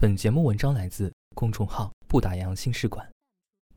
[0.00, 3.04] 本节目文章来自公众号“不打烊新事馆”，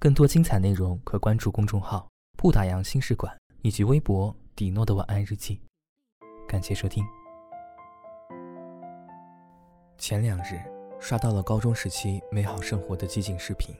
[0.00, 2.08] 更多精彩内容可关注公众号
[2.38, 5.60] “不打烊新事馆”以及微博“迪诺的晚安日记”。
[6.48, 7.04] 感谢收听。
[9.98, 10.58] 前两日
[10.98, 13.76] 刷到了高中时期美好生活的集锦视频，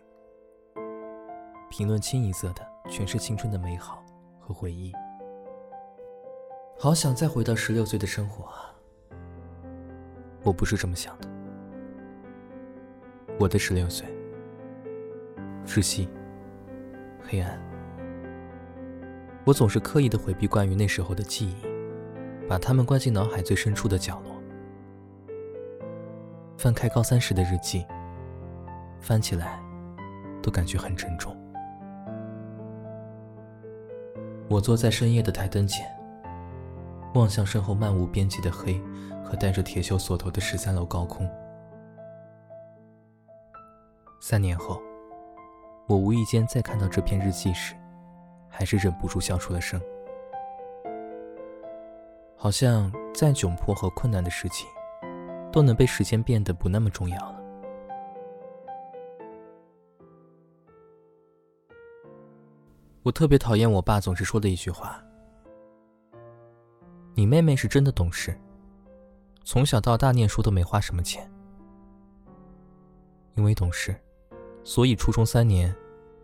[1.70, 2.60] 评论清一色的
[2.90, 4.04] 全是青春的美好
[4.38, 4.92] 和回忆，
[6.78, 8.74] 好想再回到十六岁的生活啊！
[10.44, 11.35] 我不是这么想的。
[13.38, 14.06] 我的十六岁，
[15.66, 16.08] 窒息，
[17.22, 17.60] 黑暗。
[19.44, 24.34] 我总是刻意的回避关于那时候的记忆，把它们关进脑海最深处的角落。
[26.56, 27.84] 翻开高三时的日记，
[29.00, 29.62] 翻起来
[30.42, 31.36] 都感觉很沉重。
[34.48, 35.86] 我坐在深夜的台灯前，
[37.14, 38.80] 望向身后漫无边际的黑
[39.22, 41.28] 和带着铁锈锁头的十三楼高空。
[44.28, 44.82] 三年后，
[45.86, 47.76] 我无意间再看到这篇日记时，
[48.48, 49.80] 还是忍不住笑出了声。
[52.36, 54.68] 好像再窘迫和困难的事情，
[55.52, 57.40] 都能被时间变得不那么重要了。
[63.04, 65.00] 我特别讨厌我爸总是说的一句话
[67.14, 68.36] ：“你妹妹是真的懂事，
[69.44, 71.30] 从小到大念书都没花什么钱，
[73.36, 73.94] 因为懂事。”
[74.66, 75.72] 所以初中三年，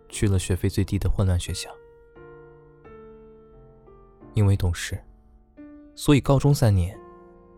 [0.09, 1.71] 去了学费最低的混乱学校。
[4.35, 5.01] 因为懂事，
[5.95, 6.99] 所以高中三年，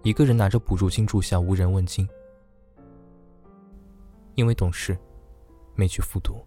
[0.03, 2.07] 一个人拿着补助金住校，无人问津。
[4.35, 4.95] 因为懂事，
[5.75, 6.47] 没去复读，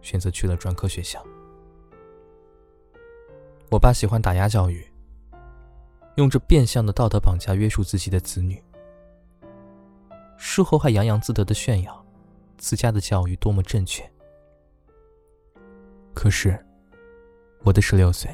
[0.00, 1.20] 选择去了专科学校。
[3.68, 4.86] 我爸喜欢打压教育，
[6.14, 8.62] 用着变相的道德绑架约束自己的子女，
[10.36, 12.04] 事后还洋洋自得的炫耀。
[12.58, 14.02] 自家的教育多么正确，
[16.12, 16.58] 可是，
[17.62, 18.28] 我的十六岁，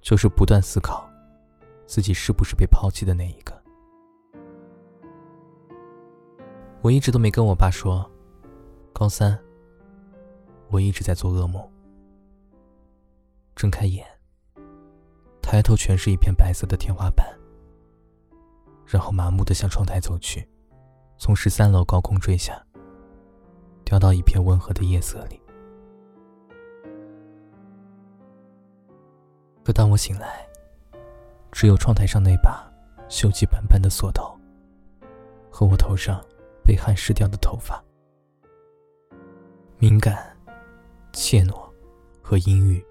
[0.00, 1.10] 就是不断思考，
[1.84, 3.60] 自己是不是被抛弃的那一个。
[6.80, 8.08] 我一直都没跟我爸说，
[8.92, 9.36] 高三，
[10.70, 11.68] 我一直在做噩梦。
[13.56, 14.06] 睁开眼，
[15.42, 17.26] 抬头全是一片白色的天花板，
[18.86, 20.48] 然后麻木的向窗台走去，
[21.18, 22.64] 从十三楼高空坠下。
[23.88, 25.40] 掉到一片温和的夜色里。
[29.64, 30.46] 可当我醒来，
[31.50, 32.70] 只有窗台上那把
[33.08, 34.38] 锈迹斑斑的锁头，
[35.50, 36.22] 和我头上
[36.62, 37.82] 被汗湿掉的头发。
[39.78, 40.36] 敏感、
[41.14, 41.58] 怯懦
[42.20, 42.84] 和阴郁，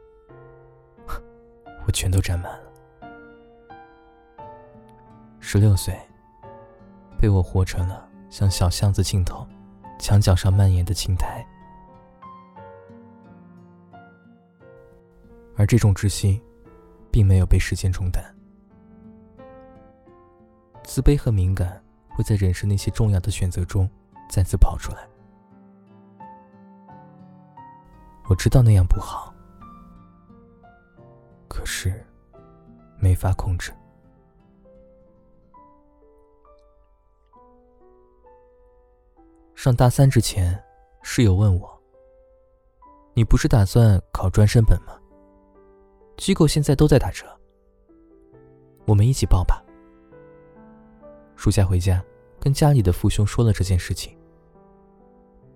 [1.85, 2.71] 我全都占满了。
[5.39, 5.95] 十六岁，
[7.21, 9.47] 被我活成了像小巷子尽头。
[9.99, 11.45] 墙角上蔓延的青苔，
[15.55, 16.41] 而这种窒息，
[17.11, 18.23] 并没有被时间冲淡。
[20.83, 23.89] 自卑和敏感会在人生那些重要的选择中
[24.29, 25.07] 再次跑出来。
[28.29, 29.33] 我知道那样不好，
[31.47, 32.05] 可是
[32.99, 33.73] 没法控制。
[39.57, 40.63] 上大三之前，
[41.01, 41.81] 室友问我
[43.15, 44.95] ：“你不是打算考专升本吗？
[46.15, 47.25] 机构现在都在打折，
[48.85, 49.65] 我们一起报吧。”
[51.35, 52.05] 暑假回家，
[52.39, 54.15] 跟家里的父兄说了这件事情，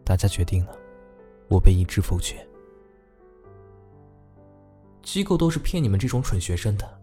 [0.03, 0.75] 大家决定了，
[1.47, 2.43] 我被一致否决。
[5.03, 7.01] 机构都是骗你们这种蠢学生的，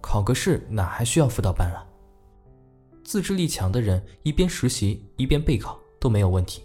[0.00, 1.86] 考个试哪还需要辅导班啊？
[3.04, 6.64] 自制力强的人，一边实习一边备考都没有问题。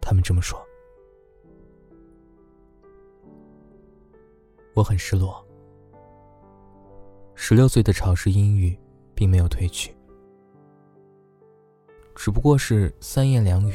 [0.00, 0.62] 他们这么说，
[4.74, 5.44] 我很失落。
[7.34, 8.78] 十六岁的潮湿阴郁
[9.14, 9.94] 并没有褪去，
[12.14, 13.74] 只不过是三言两语，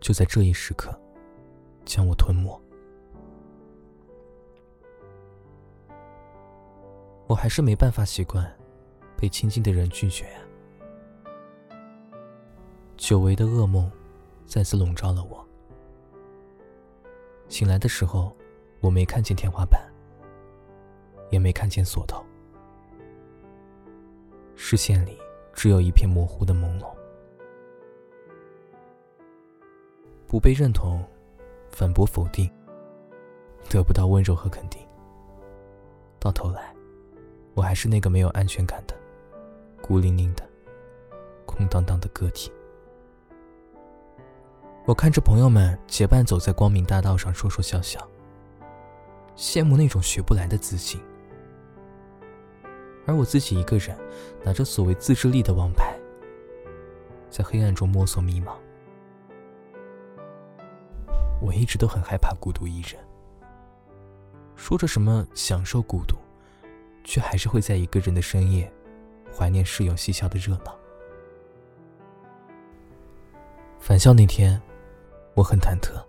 [0.00, 0.94] 就在这一时刻
[1.84, 2.60] 将我吞没。
[7.26, 8.44] 我还是没办法习惯。
[9.16, 10.26] 被亲近的人拒绝，
[12.98, 13.90] 久违的噩梦
[14.44, 15.42] 再次笼罩了我。
[17.48, 18.36] 醒来的时候，
[18.80, 19.80] 我没看见天花板，
[21.30, 22.22] 也没看见锁头，
[24.54, 25.18] 视线里
[25.54, 26.94] 只有一片模糊的朦胧。
[30.26, 31.02] 不被认同，
[31.70, 32.50] 反驳否定，
[33.70, 34.86] 得不到温柔和肯定，
[36.18, 36.74] 到头来，
[37.54, 38.94] 我还是那个没有安全感的。
[39.86, 40.42] 孤零零的，
[41.44, 42.50] 空荡荡的个体。
[44.84, 48.00] 我看着朋友们结伴走在光明大道上，说说笑笑，
[49.36, 51.00] 羡慕那种学不来的自信。
[53.06, 53.96] 而我自己一个人
[54.42, 55.96] 拿着所谓自制力的王牌，
[57.30, 58.56] 在黑暗中摸索迷茫。
[61.40, 63.00] 我一直都很害怕孤独一人，
[64.56, 66.16] 说着什么享受孤独，
[67.04, 68.72] 却还是会在一个人的深夜，
[69.36, 70.74] 怀念室友嬉笑的热闹。
[73.80, 74.60] 返校那天。
[75.34, 76.02] 我很忐忑，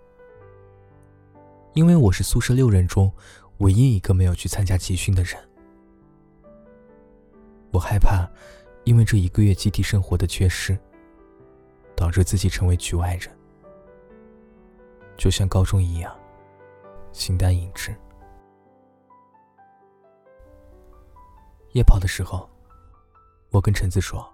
[1.73, 3.11] 因为我是宿舍六人中
[3.57, 5.35] 唯一一个没有去参加集训的人。
[7.73, 8.25] 我害怕，
[8.85, 10.79] 因为这一个月集体生活的缺失，
[11.93, 13.29] 导致自己成为局外人，
[15.17, 16.17] 就像高中一样，
[17.11, 17.93] 形单影只。
[21.73, 22.49] 夜跑的时候，
[23.49, 24.27] 我跟橙子说：“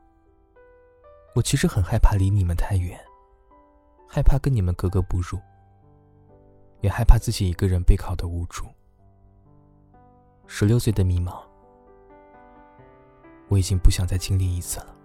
[1.36, 3.00] 我其实很害怕离你们太远。”
[4.07, 5.39] 害怕跟你们格格不入，
[6.81, 8.63] 也害怕自己一个人备考的无助。
[10.45, 11.42] 十六岁的迷茫，
[13.48, 14.95] 我已经不想再经历一次了。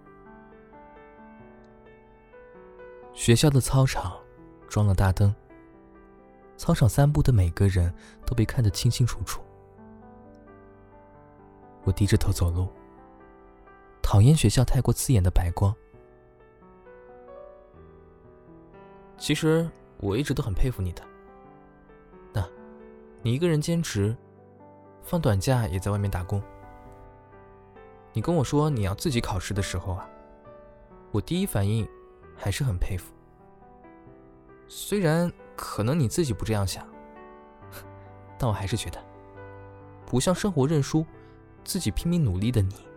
[3.14, 4.14] 学校的操场
[4.68, 5.34] 装了大灯，
[6.58, 7.90] 操场散步的每个人
[8.26, 9.40] 都被看得清清楚楚。
[11.84, 12.68] 我低着头走路，
[14.10, 15.74] 讨厌学校太过刺眼的白光。
[19.18, 19.68] 其实
[19.98, 21.02] 我一直都很佩服你的。
[22.32, 22.42] 那，
[23.20, 24.16] 你一个人兼职，
[25.02, 26.42] 放短假也在外面打工。
[28.14, 30.08] 你跟我说你要自己考试的时候啊，
[31.10, 31.86] 我第一反应
[32.34, 33.12] 还是很佩服。
[34.68, 36.88] 虽然可能你自己不这样想，
[38.40, 38.98] 但我还是觉得，
[40.06, 41.04] 不向生活认输，
[41.62, 42.87] 自己拼命努力的你，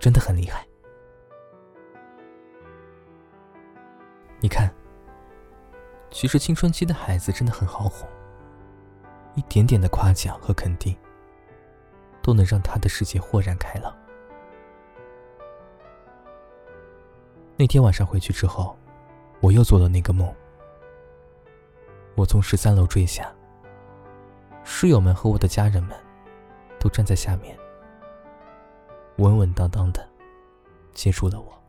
[0.00, 0.66] 真的很厉害。
[4.40, 4.68] 你看。
[6.12, 8.06] 其实青春期的孩子真的很好哄，
[9.36, 10.94] 一点点的夸奖和肯定，
[12.20, 13.96] 都能让他的世界豁然开朗。
[17.56, 18.76] 那天晚上回去之后，
[19.40, 20.34] 我又做了那个梦。
[22.16, 23.32] 我从十三楼坠下，
[24.64, 25.96] 室友们和我的家人们，
[26.80, 27.56] 都站在下面，
[29.20, 30.08] 稳稳当当的
[30.94, 31.59] 接住了我。